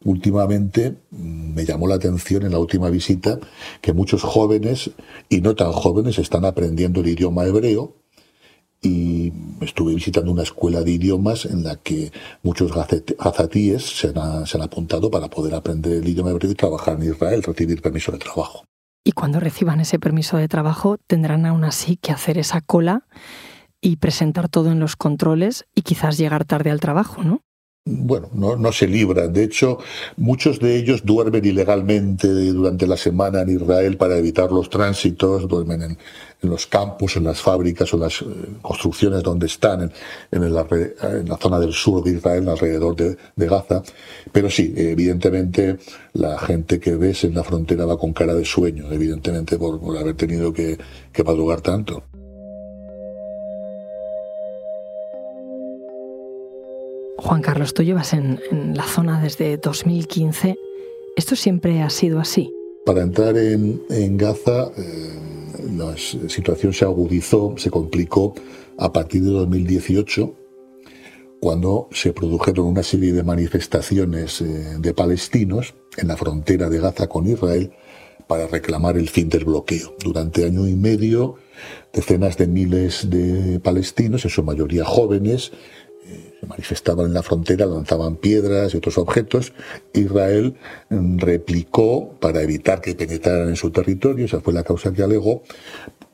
Últimamente 0.03 0.95
mm, 1.11 1.53
me 1.53 1.65
llamó 1.65 1.87
la 1.87 1.95
atención 1.95 2.43
en 2.43 2.51
la 2.51 2.59
última 2.59 2.89
visita 2.89 3.39
que 3.81 3.93
muchos 3.93 4.23
jóvenes 4.23 4.91
y 5.29 5.41
no 5.41 5.55
tan 5.55 5.71
jóvenes 5.71 6.17
están 6.19 6.45
aprendiendo 6.45 7.01
el 7.01 7.07
idioma 7.07 7.45
hebreo 7.45 7.98
y 8.81 9.33
estuve 9.61 9.93
visitando 9.93 10.31
una 10.31 10.43
escuela 10.43 10.81
de 10.81 10.91
idiomas 10.91 11.45
en 11.45 11.63
la 11.63 11.75
que 11.75 12.11
muchos 12.43 12.71
gazatíes 12.71 13.83
se 13.83 14.13
han, 14.15 14.45
se 14.45 14.57
han 14.57 14.63
apuntado 14.63 15.11
para 15.11 15.27
poder 15.27 15.55
aprender 15.55 15.93
el 15.93 16.07
idioma 16.07 16.31
hebreo 16.31 16.51
y 16.51 16.55
trabajar 16.55 16.95
en 17.01 17.11
Israel, 17.11 17.43
recibir 17.43 17.81
permiso 17.81 18.11
de 18.11 18.19
trabajo. 18.19 18.63
Y 19.03 19.11
cuando 19.11 19.39
reciban 19.39 19.79
ese 19.79 19.99
permiso 19.99 20.37
de 20.37 20.47
trabajo 20.47 20.97
tendrán 21.07 21.45
aún 21.45 21.63
así 21.63 21.97
que 21.97 22.11
hacer 22.11 22.37
esa 22.37 22.61
cola 22.61 23.05
y 23.81 23.97
presentar 23.97 24.49
todo 24.49 24.71
en 24.71 24.79
los 24.79 24.95
controles 24.95 25.65
y 25.73 25.81
quizás 25.81 26.17
llegar 26.17 26.45
tarde 26.45 26.71
al 26.71 26.79
trabajo, 26.79 27.23
¿no? 27.23 27.41
Bueno, 27.85 28.29
no, 28.33 28.71
se 28.71 28.87
libran. 28.87 29.33
De 29.33 29.43
hecho, 29.43 29.79
muchos 30.17 30.59
de 30.59 30.75
ellos 30.77 31.03
duermen 31.05 31.43
ilegalmente 31.43 32.27
durante 32.27 32.85
la 32.85 32.97
semana 32.97 33.41
en 33.41 33.49
Israel 33.49 33.97
para 33.97 34.17
evitar 34.17 34.51
los 34.51 34.69
tránsitos, 34.69 35.47
duermen 35.47 35.81
en, 35.81 35.97
los 36.41 36.67
campos, 36.67 37.17
en 37.17 37.23
las 37.25 37.41
fábricas 37.41 37.93
o 37.93 37.97
las 37.97 38.21
eh, 38.21 38.25
construcciones 38.61 39.23
donde 39.23 39.47
están, 39.47 39.91
en, 40.31 40.53
la, 40.53 40.65
zona 41.39 41.59
del 41.59 41.73
sur 41.73 42.03
de 42.03 42.11
Israel, 42.11 42.47
alrededor 42.47 42.95
de, 42.95 43.17
Gaza. 43.35 43.81
Pero 44.31 44.49
sí, 44.49 44.73
evidentemente 44.77 45.79
la 46.13 46.37
gente 46.37 46.79
que 46.79 46.95
ves 46.95 47.23
en 47.23 47.33
la 47.33 47.43
frontera 47.43 47.85
va 47.85 47.97
con 47.97 48.13
cara 48.13 48.35
de 48.35 48.45
sueño, 48.45 48.91
evidentemente 48.91 49.57
por, 49.57 49.79
haber 49.97 50.15
tenido 50.15 50.53
que 50.53 50.77
madrugar 51.25 51.61
tanto. 51.61 52.03
Juan 57.29 57.43
Carlos, 57.43 57.75
tú 57.75 57.83
llevas 57.83 58.13
en, 58.13 58.39
la 58.73 58.85
zona 58.85 59.21
desde 59.21 59.57
2015. 59.57 60.57
¿Esto 61.15 61.35
siempre 61.35 61.83
ha 61.83 61.91
sido 61.91 62.19
así? 62.19 62.51
Para 62.87 63.03
entrar 63.03 63.37
en, 63.37 64.17
Gaza, 64.17 64.71
eh, 64.75 65.13
la 65.77 65.95
situación 65.95 66.73
se 66.73 66.85
agudizó, 66.85 67.53
se 67.55 67.69
complicó 67.69 68.33
a 68.79 68.91
partir 68.91 69.21
de 69.21 69.29
2018, 69.29 70.33
cuando 71.39 71.87
se 71.91 72.13
produjeron 72.13 72.65
una 72.65 72.81
serie 72.81 73.13
de 73.13 73.21
manifestaciones 73.21 74.41
eh, 74.41 74.77
de 74.79 74.93
palestinos 74.95 75.75
en 75.97 76.07
la 76.07 76.17
frontera 76.17 76.67
de 76.67 76.79
Gaza 76.79 77.05
con 77.05 77.27
Israel 77.27 77.71
para 78.25 78.47
reclamar 78.47 78.97
el 78.97 79.07
fin 79.07 79.29
del 79.29 79.45
bloqueo. 79.45 79.95
Durante 80.03 80.45
año 80.45 80.67
y 80.67 80.73
medio, 80.73 81.35
decenas 81.93 82.37
de 82.37 82.47
miles 82.47 83.07
de 83.07 83.59
palestinos, 83.59 84.25
en 84.25 84.31
su 84.31 84.41
mayoría 84.41 84.83
jóvenes, 84.83 85.51
se 86.39 86.45
manifestaban 86.45 87.07
en 87.07 87.13
la 87.13 87.23
frontera, 87.23 87.65
lanzaban 87.65 88.15
piedras 88.15 88.73
y 88.73 88.77
otros 88.77 88.97
objetos. 88.97 89.53
Israel 89.93 90.55
mm, 90.89 91.19
replicó 91.19 92.15
para 92.19 92.41
evitar 92.41 92.81
que 92.81 92.95
penetraran 92.95 93.49
en 93.49 93.55
su 93.55 93.71
territorio, 93.71 94.25
esa 94.25 94.41
fue 94.41 94.53
la 94.53 94.63
causa 94.63 94.93
que 94.93 95.03
alegó, 95.03 95.43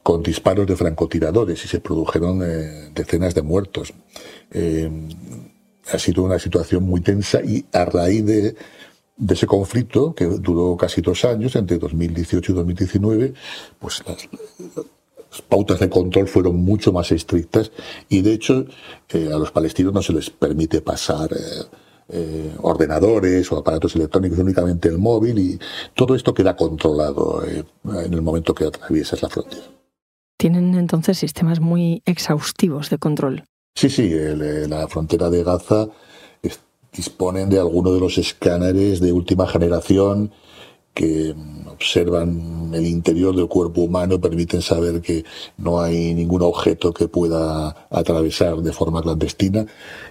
con 0.03 0.21
disparos 0.21 0.67
de 0.67 0.75
francotiradores 0.75 1.65
y 1.65 1.67
se 1.67 1.79
produjeron 1.79 2.41
eh, 2.43 2.91
decenas 2.93 3.33
de 3.33 3.41
muertos. 3.41 3.93
Eh, 4.51 4.89
ha 5.91 5.99
sido 5.99 6.23
una 6.23 6.39
situación 6.39 6.83
muy 6.83 7.01
tensa 7.01 7.41
y 7.41 7.65
a 7.71 7.85
raíz 7.85 8.25
de, 8.25 8.55
ese 9.29 9.47
conflicto, 9.47 10.13
que 10.13 10.25
duró 10.25 10.75
casi 10.77 11.01
dos 11.01 11.25
años, 11.25 11.55
entre 11.55 11.77
2018 11.77 12.51
y 12.51 12.55
2019, 12.55 13.33
pues 13.79 14.03
las, 14.05 14.27
pautas 15.41 15.79
de 15.79 15.89
control 15.89 16.27
fueron 16.27 16.57
mucho 16.57 16.91
más 16.91 17.11
estrictas 17.11 17.71
y 18.09 18.21
de 18.21 18.33
hecho 18.33 18.65
eh, 19.09 19.29
a 19.33 19.37
los 19.37 19.51
palestinos 19.51 19.93
no 19.93 20.01
se 20.01 20.13
les 20.13 20.29
permite 20.29 20.81
pasar 20.81 21.29
ordenadores 22.61 23.51
o 23.51 23.57
aparatos 23.57 23.95
electrónicos, 23.95 24.37
únicamente 24.37 24.87
el 24.87 24.99
móvil 24.99 25.39
y 25.39 25.59
todo 25.95 26.13
esto 26.13 26.35
queda 26.35 26.55
controlado 26.55 27.43
en 27.43 28.13
el 28.13 28.21
momento 28.21 28.53
que 28.53 28.65
atraviesas 28.65 29.23
la 29.23 29.29
frontera. 29.29 29.63
Tienen 30.37 30.75
entonces 30.75 31.17
sistemas 31.17 31.59
muy 31.59 32.03
exhaustivos 32.05 32.91
de 32.91 32.99
control. 32.99 33.43
Sí, 33.73 33.89
sí, 33.89 34.09
eh, 34.13 34.67
la 34.69 34.87
frontera 34.87 35.29
de 35.29 35.43
Gaza 35.43 35.87
disponen 36.95 37.49
de 37.49 37.59
algunos 37.59 37.93
de 37.93 37.99
los 37.99 38.17
escáneres 38.17 38.99
de 39.01 39.11
última 39.11 39.47
generación 39.47 40.31
que 40.95 41.35
observan 41.67 42.71
el 42.73 42.87
interior 42.87 43.35
del 43.35 43.47
cuerpo 43.47 43.81
humano, 43.81 44.19
permiten 44.19 44.61
saber 44.61 45.01
que 45.01 45.25
no 45.57 45.81
hay 45.81 46.13
ningún 46.13 46.41
objeto 46.41 46.93
que 46.93 47.09
pueda 47.09 47.87
atravesar 47.91 48.57
de 48.57 48.71
forma 48.71 49.01
clandestina. 49.01 49.65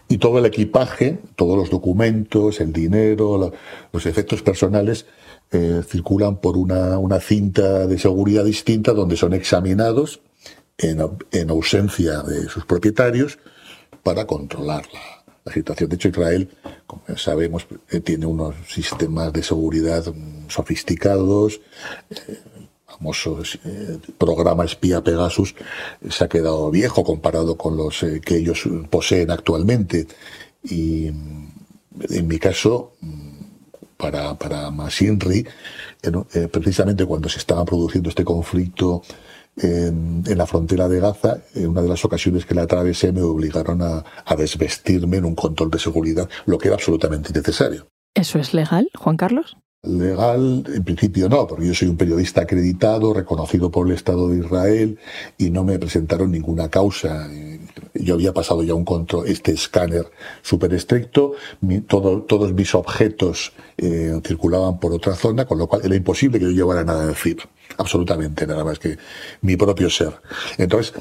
Y 0.09 0.19
todo 0.19 0.39
el 0.39 0.45
equipaje, 0.45 1.19
todos 1.37 1.57
los 1.57 1.71
documentos, 1.71 2.61
el 2.61 2.73
dinero, 2.73 3.51
los 3.93 4.07
efectos 4.07 4.43
personales, 4.43 5.07
eh, 5.51 5.83
circulan 5.89 6.37
por 6.37 6.57
una, 6.59 7.21
cinta 7.21 7.87
de 7.87 7.99
seguridad 7.99 8.45
distinta 8.45 8.93
donde 8.93 9.17
son 9.17 9.33
examinados 9.33 10.21
en, 10.79 11.01
ausencia 11.49 12.23
de 12.23 12.49
sus 12.49 12.67
propietarios 12.67 13.39
para 14.03 14.27
controlar 14.27 14.85
la, 15.45 15.53
situación. 15.53 15.89
De 15.89 15.97
hecho, 15.97 16.09
Israel, 16.09 16.49
como 16.87 17.03
sabemos, 17.17 17.67
eh, 17.91 18.01
tiene 18.01 18.27
unos 18.27 18.55
sistemas 18.69 19.33
de 19.33 19.43
seguridad 19.43 20.05
sofisticados. 20.49 21.61
Eh, 22.11 22.39
famoso 22.87 23.43
programa 24.19 24.65
espía 24.65 25.03
Pegasus 25.03 25.57
se 26.09 26.25
ha 26.25 26.29
quedado 26.29 26.71
viejo 26.71 27.03
comparado 27.03 27.57
con 27.57 27.77
los 27.77 28.05
que 28.25 28.37
ellos 28.37 28.69
poseen 28.89 29.31
actualmente. 29.31 30.07
Y 30.63 31.11
mm, 31.11 31.51
en 32.11 32.27
mi 32.27 32.39
caso, 32.39 32.93
mm, 33.01 33.35
para, 33.97 34.35
para 34.39 34.71
Masinri, 34.71 35.47
eh, 36.03 36.49
precisamente 36.49 37.07
cuando 37.07 37.29
se 37.29 37.39
estaba 37.39 37.65
produciendo 37.65 38.11
este 38.11 38.25
conflicto 38.25 39.03
en, 39.57 40.25
la 40.27 40.47
frontera 40.47 40.89
de 40.89 41.01
Gaza, 41.01 41.39
en 41.55 41.69
una 41.69 41.83
de 41.83 41.89
las 41.89 42.05
ocasiones 42.05 42.45
que 42.45 42.55
la 42.55 42.63
atravesé 42.63 43.13
me 43.13 43.23
obligaron 43.23 43.83
a, 43.83 44.05
a 44.25 44.37
desvestirme 44.37 45.19
en 45.19 45.25
un 45.25 45.35
control 45.35 45.71
de 45.71 45.79
seguridad, 45.79 46.29
lo 46.47 46.59
que 46.59 46.69
era 46.69 46.77
absolutamente 46.77 47.33
necesario. 47.33 47.87
¿Eso 48.15 48.39
es 48.39 48.55
legal, 48.55 48.89
Juan 48.95 49.17
Carlos? 49.17 49.57
Legal, 49.85 50.65
en 50.67 50.83
principio 50.83 51.29
no, 51.29 51.47
porque 51.47 51.67
yo 51.67 51.75
soy 51.75 51.89
un 51.89 51.97
periodista 51.97 52.43
acreditado, 52.43 53.13
reconocido 53.13 53.71
por 53.71 53.87
el 53.87 53.93
Estado 53.93 54.29
de 54.29 54.39
Israel, 54.39 54.99
y 55.37 55.51
no 55.51 55.63
me 55.63 55.79
presentaron 55.79 56.31
ninguna 56.31 56.71
causa. 56.71 57.29
Yo 57.93 58.15
había 58.15 58.33
pasado 58.33 58.63
ya 58.63 58.75
un 58.75 58.85
control, 58.85 59.29
este 59.29 59.53
escáner 59.53 60.11
súper 60.41 60.73
estricto, 60.73 61.33
todos 61.87 62.53
mis 62.55 62.75
objetos 62.75 63.53
eh, 63.77 64.19
circulaban 64.25 64.81
por 64.81 64.93
otra 64.93 65.15
zona, 65.17 65.45
con 65.45 65.59
lo 65.59 65.67
cual 65.67 65.83
era 65.85 65.95
imposible 65.95 66.39
que 66.39 66.47
yo 66.47 66.51
llevara 66.53 66.85
nada 66.85 67.05
encima, 67.05 67.43
absolutamente 67.79 68.47
nada 68.47 68.65
más 68.65 68.79
que 68.79 68.99
mi 69.43 69.57
propio 69.57 69.91
ser. 69.91 70.13
Entonces, 70.59 70.95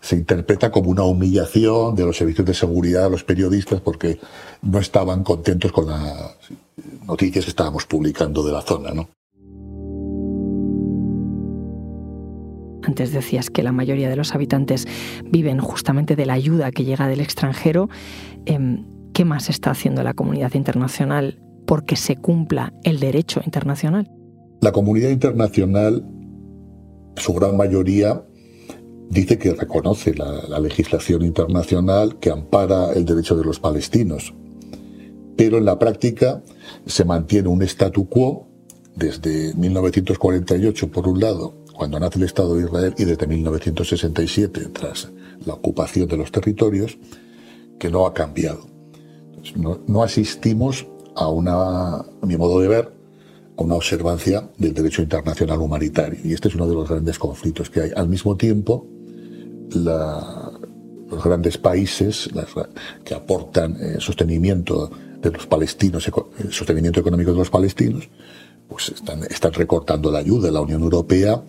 se 0.00 0.16
interpreta 0.16 0.70
como 0.70 0.90
una 0.90 1.04
humillación 1.04 1.94
de 1.94 2.04
los 2.04 2.16
servicios 2.16 2.46
de 2.46 2.54
seguridad 2.54 3.06
a 3.06 3.08
los 3.08 3.24
periodistas 3.24 3.80
porque 3.80 4.18
no 4.62 4.78
estaban 4.78 5.22
contentos 5.22 5.72
con 5.72 5.88
la 5.88 6.34
noticias 7.06 7.44
que 7.44 7.50
estábamos 7.50 7.86
publicando 7.86 8.42
de 8.42 8.52
la 8.52 8.62
zona, 8.62 8.90
¿no? 8.92 9.08
Antes 12.82 13.12
decías 13.12 13.50
que 13.50 13.64
la 13.64 13.72
mayoría 13.72 14.08
de 14.08 14.16
los 14.16 14.34
habitantes 14.34 14.86
viven 15.24 15.58
justamente 15.58 16.14
de 16.14 16.24
la 16.24 16.34
ayuda 16.34 16.70
que 16.70 16.84
llega 16.84 17.08
del 17.08 17.20
extranjero. 17.20 17.88
Em, 18.44 18.84
¿Qué 19.12 19.24
más 19.24 19.48
está 19.48 19.70
haciendo 19.70 20.02
la 20.02 20.14
comunidad 20.14 20.54
internacional 20.54 21.40
porque 21.66 21.96
se 21.96 22.16
cumpla 22.16 22.72
el 22.84 23.00
derecho 23.00 23.40
internacional? 23.44 24.08
La 24.60 24.72
comunidad 24.72 25.10
internacional, 25.10 26.04
su 27.16 27.32
gran 27.34 27.56
mayoría, 27.56 28.24
dice 29.08 29.38
que 29.38 29.54
reconoce 29.54 30.14
la 30.14 30.58
legislación 30.58 31.22
internacional 31.22 32.18
que 32.18 32.30
ampara 32.30 32.92
el 32.92 33.04
derecho 33.04 33.36
de 33.36 33.44
los 33.44 33.60
palestinos 33.60 34.34
pero 35.36 35.58
en 35.58 35.66
la 35.66 35.78
práctica 35.78 36.42
se 36.86 37.04
mantiene 37.04 37.48
un 37.48 37.62
statu 37.62 38.08
quo 38.08 38.48
desde 38.94 39.52
1948, 39.54 40.90
por 40.90 41.06
un 41.06 41.20
lado, 41.20 41.54
cuando 41.74 42.00
nace 42.00 42.18
el 42.18 42.24
Estado 42.24 42.54
de 42.54 42.64
Israel, 42.64 42.94
y 42.96 43.04
desde 43.04 43.26
1967, 43.26 44.70
tras 44.72 45.10
la 45.44 45.52
ocupación 45.52 46.08
de 46.08 46.16
los 46.16 46.32
territorios, 46.32 46.98
que 47.78 47.90
no 47.90 48.06
ha 48.06 48.14
cambiado. 48.14 48.66
no, 49.54 50.02
asistimos 50.02 50.86
a 51.14 51.28
una, 51.28 51.96
a 51.96 52.26
mi 52.26 52.38
modo 52.38 52.60
de 52.60 52.68
ver, 52.68 52.95
a 53.56 53.62
una 53.62 53.74
observancia 53.74 54.48
del 54.58 54.74
derecho 54.74 55.02
internacional 55.02 55.60
humanitario. 55.60 56.18
Y 56.24 56.32
este 56.32 56.48
es 56.48 56.54
uno 56.54 56.66
de 56.66 56.74
los 56.74 56.88
grandes 56.88 57.18
conflictos 57.18 57.70
que 57.70 57.80
hay. 57.80 57.90
Al 57.96 58.08
mismo 58.08 58.36
tiempo, 58.36 58.86
los 59.74 61.24
grandes 61.24 61.58
países 61.58 62.28
que 63.04 63.14
aportan 63.14 63.76
eh, 63.80 63.96
sostenimiento 63.98 64.90
de 65.20 65.30
los 65.30 65.46
palestinos, 65.46 66.10
el 66.38 66.52
sostenimiento 66.52 67.00
económico 67.00 67.32
de 67.32 67.38
los 67.38 67.50
palestinos, 67.50 68.08
pues 68.68 68.90
están, 68.90 69.22
están 69.24 69.52
recortando 69.52 70.10
la 70.10 70.18
ayuda. 70.18 70.50
La 70.50 70.60
Unión 70.60 70.82
Europea, 70.82 71.42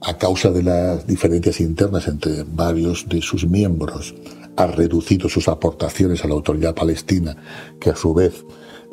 a 0.00 0.18
causa 0.18 0.50
de 0.50 0.62
las 0.62 1.06
diferencias 1.06 1.60
internas 1.60 2.08
entre 2.08 2.44
varios 2.44 3.08
de 3.08 3.20
sus 3.20 3.46
miembros, 3.46 4.14
ha 4.56 4.66
reducido 4.66 5.28
sus 5.28 5.48
aportaciones 5.48 6.24
a 6.24 6.28
la 6.28 6.34
autoridad 6.34 6.74
palestina, 6.74 7.36
que 7.80 7.90
a 7.90 7.96
su 7.96 8.12
vez 8.12 8.44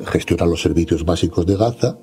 gestiona 0.05 0.45
los 0.45 0.62
servicios 0.62 1.03
básicos 1.03 1.45
de 1.45 1.57
Gaza. 1.57 1.97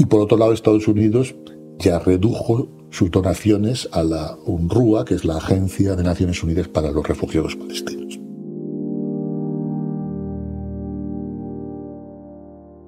Y 0.00 0.06
por 0.06 0.22
otro 0.22 0.38
lado, 0.38 0.54
Estados 0.54 0.88
Unidos 0.88 1.34
ya 1.78 1.98
redujo 1.98 2.68
sus 2.88 3.10
donaciones 3.10 3.86
a 3.92 4.02
la 4.02 4.34
UNRWA, 4.46 5.04
que 5.04 5.12
es 5.12 5.26
la 5.26 5.36
Agencia 5.36 5.94
de 5.94 6.02
Naciones 6.02 6.42
Unidas 6.42 6.68
para 6.68 6.90
los 6.90 7.06
Refugiados 7.06 7.54
Palestinos. 7.54 8.18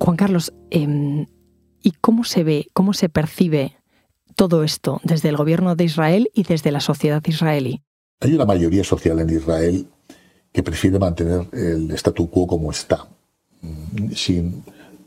Juan 0.01 0.17
Carlos, 0.17 0.55
em, 0.71 1.27
¿y 1.83 1.91
cómo 2.01 2.25
se 2.25 2.45
ve, 2.45 2.69
cómo 2.73 2.95
se 2.95 3.11
percibe 3.11 3.77
todo 4.35 4.65
esto 4.65 4.99
desde 5.05 5.29
el 5.29 5.37
gobierno 5.37 5.77
de 5.77 5.85
Israel 5.85 6.31
y 6.33 6.45
desde 6.45 6.73
la 6.73 6.81
sociedad 6.81 7.23
israelí? 7.27 7.83
Hay 8.21 8.33
una 8.33 8.47
mayoría 8.47 8.85
social 8.85 9.21
en 9.21 9.29
Israel 9.29 9.87
que 10.51 10.63
prefiere 10.63 10.99
mantener 10.99 11.47
el 11.53 11.91
statu 11.91 12.31
quo 12.31 12.47
como 12.47 12.71
está, 12.71 13.07
mm, 13.61 14.13
sin 14.15 14.65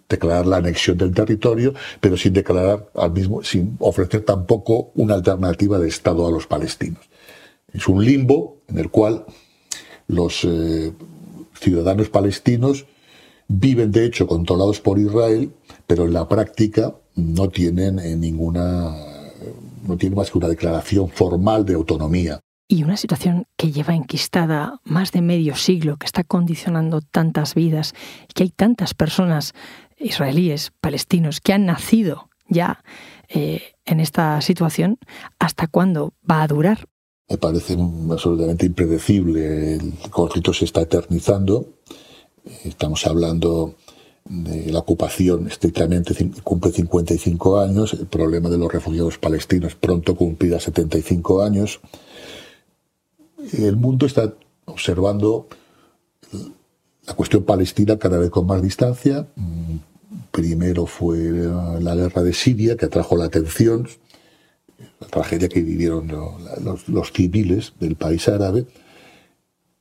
declarar 0.07 0.45
la 0.45 0.57
anexión 0.57 0.97
del 0.97 1.13
territorio, 1.13 1.73
pero 1.99 2.17
sin 2.17 2.33
declarar 2.33 2.89
al 2.95 3.11
mismo, 3.11 3.43
sin 3.43 3.75
ofrecer 3.79 4.21
tampoco 4.21 4.91
una 4.95 5.15
alternativa 5.15 5.79
de 5.79 5.87
Estado 5.87 6.27
a 6.27 6.31
los 6.31 6.47
palestinos. 6.47 7.03
Es 7.73 7.87
un 7.87 8.03
limbo 8.03 8.57
en 8.67 8.79
el 8.79 8.89
cual 8.89 9.25
los 10.07 10.43
eh, 10.43 10.93
ciudadanos 11.59 12.09
palestinos 12.09 12.85
Viven, 13.47 13.91
de 13.91 14.05
hecho, 14.05 14.25
controlados 14.25 14.81
por 14.81 14.97
Israel, 14.97 15.51
pero 15.85 16.05
en 16.05 16.13
la 16.13 16.27
práctica 16.27 16.95
no 17.15 17.49
tienen 17.49 17.99
eh, 17.99 18.15
ninguna, 18.15 18.95
no 19.87 19.97
tienen 19.97 20.17
más 20.17 20.31
que 20.31 20.37
una 20.39 20.47
declaración 20.47 21.09
formal 21.09 21.63
de 21.63 21.75
autonomía. 21.75 22.39
Y 22.67 22.81
una 22.81 22.97
situación 22.97 23.45
que 23.55 23.71
lleva 23.71 23.93
enquistada 23.93 24.79
más 24.83 25.11
de 25.11 25.21
medio 25.21 25.55
siglo, 25.55 25.97
que 25.97 26.07
está 26.07 26.23
condicionando 26.23 27.01
tantas 27.01 27.53
vidas, 27.53 27.93
que 28.33 28.41
hay 28.41 28.49
tantas 28.49 28.95
personas 28.95 29.53
israelíes, 29.97 30.71
palestinos, 30.81 31.41
que 31.41 31.53
han 31.53 31.65
nacido 31.65 32.29
ya 32.47 32.83
eh, 33.29 33.61
en 33.85 33.99
esta 33.99 34.41
situación, 34.41 34.97
¿hasta 35.39 35.67
cuándo 35.67 36.13
va 36.29 36.43
a 36.43 36.47
durar? 36.47 36.87
Me 37.29 37.37
parece 37.37 37.75
absolutamente 38.11 38.65
impredecible. 38.65 39.75
El 39.75 39.93
conflicto 40.11 40.53
se 40.53 40.65
está 40.65 40.81
eternizando. 40.81 41.65
Estamos 42.63 43.07
hablando 43.07 43.75
de 44.25 44.71
la 44.71 44.79
ocupación 44.79 45.47
estrictamente 45.47 46.15
cumple 46.43 46.71
55 46.71 47.59
años, 47.59 47.93
el 47.93 48.07
problema 48.07 48.49
de 48.49 48.57
los 48.57 48.73
refugiados 48.73 49.19
palestinos 49.19 49.75
pronto 49.75 50.15
cumplirá 50.15 50.59
75 50.59 51.43
años. 51.43 51.79
El 53.53 53.75
mundo 53.75 54.07
está 54.07 54.33
observando 54.65 55.47
la 57.07 57.13
cuestión 57.13 57.43
palestina 57.43 57.97
cada 57.97 58.17
vez 58.17 58.29
con 58.29 58.45
más 58.45 58.61
distancia. 58.61 59.27
Primero 60.31 60.85
fue 60.85 61.17
la 61.79 61.95
guerra 61.95 62.23
de 62.23 62.33
Siria 62.33 62.75
que 62.75 62.85
atrajo 62.85 63.15
la 63.15 63.25
atención, 63.25 63.87
la 64.99 65.07
tragedia 65.07 65.47
que 65.47 65.61
vivieron 65.61 66.11
los, 66.87 67.13
civiles 67.13 67.73
del 67.79 67.95
país 67.95 68.27
árabe. 68.27 68.65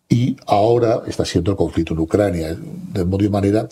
Y 0.09 0.37
ahora 0.47 1.03
está 1.07 1.25
siendo 1.25 1.51
el 1.51 1.57
conflicto 1.57 1.95
en 1.95 2.01
Ucrania, 2.01 2.57
de 2.93 3.05
modo 3.05 3.25
y 3.25 3.31
manera 3.31 3.69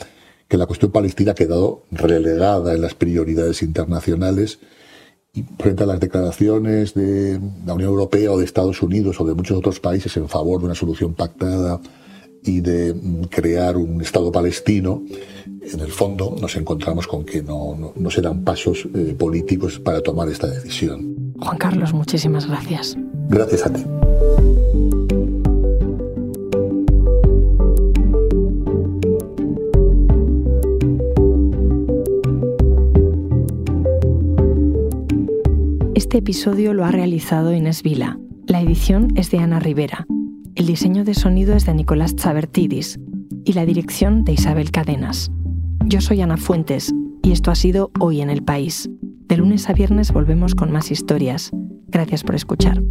que 0.48 0.56
la 0.56 0.66
cuestión 0.66 0.90
palestina 0.90 1.32
ha 1.32 1.34
quedado 1.34 1.84
relegada 1.90 2.74
en 2.74 2.80
las 2.80 2.94
prioridades 2.94 3.62
internacionales 3.62 4.58
y 5.34 5.44
frente 5.58 5.84
a 5.84 5.86
las 5.86 6.00
declaraciones 6.00 6.94
de 6.94 7.40
la 7.64 7.74
Unión 7.74 7.90
Europea 7.90 8.32
o 8.32 8.38
de 8.38 8.44
Estados 8.44 8.82
Unidos 8.82 9.20
o 9.20 9.24
de 9.24 9.34
muchos 9.34 9.56
otros 9.56 9.80
países 9.80 10.16
en 10.16 10.28
favor 10.28 10.60
de 10.60 10.66
una 10.66 10.74
solución 10.74 11.14
pactada 11.14 11.80
y 12.44 12.60
de 12.60 12.94
crear 13.30 13.76
un 13.76 14.00
Estado 14.00 14.32
palestino, 14.32 15.02
en 15.46 15.80
el 15.80 15.92
fondo 15.92 16.36
nos 16.40 16.56
encontramos 16.56 17.06
con 17.06 17.24
que 17.24 17.42
no, 17.42 17.92
no, 17.94 18.10
serán 18.10 18.42
pasos 18.42 18.86
eh, 18.94 19.14
políticos 19.18 19.78
para 19.78 20.00
tomar 20.00 20.28
esta 20.28 20.48
decisión. 20.48 21.34
Juan 21.38 21.58
Carlos, 21.58 21.92
muchísimas 21.92 22.46
gracias. 22.46 22.96
Gracias 23.28 23.66
a 23.66 23.72
ti. 23.72 23.84
Este 35.94 36.18
episodio 36.18 36.74
lo 36.74 36.84
ha 36.84 36.90
realizado 36.90 37.54
Inés 37.54 37.82
Vila. 37.82 38.18
La 38.46 38.60
edición 38.60 39.08
es 39.16 39.30
de 39.30 39.38
Ana 39.38 39.60
Rivera. 39.60 40.06
El 40.54 40.66
diseño 40.66 41.04
de 41.04 41.14
sonido 41.14 41.56
es 41.56 41.64
de 41.64 41.72
Nicolás 41.72 42.14
Chabertidis 42.14 43.00
y 43.44 43.54
la 43.54 43.64
dirección 43.64 44.22
de 44.24 44.32
Isabel 44.32 44.70
Cadenas. 44.70 45.30
Yo 45.86 46.02
soy 46.02 46.20
Ana 46.20 46.36
Fuentes 46.36 46.92
y 47.22 47.32
esto 47.32 47.50
ha 47.50 47.54
sido 47.54 47.90
Hoy 47.98 48.20
en 48.20 48.28
el 48.28 48.42
País. 48.42 48.90
De 49.28 49.38
lunes 49.38 49.70
a 49.70 49.72
viernes 49.72 50.12
volvemos 50.12 50.54
con 50.54 50.70
más 50.70 50.90
historias. 50.90 51.50
Gracias 51.88 52.22
por 52.22 52.34
escuchar. 52.34 52.82